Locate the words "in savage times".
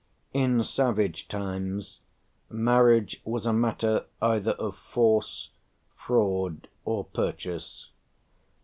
0.33-1.99